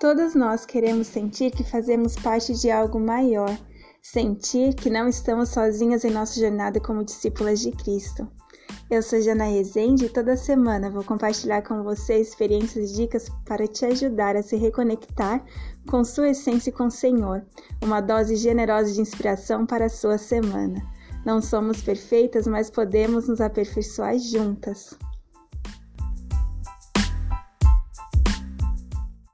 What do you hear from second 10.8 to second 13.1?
vou compartilhar com você experiências e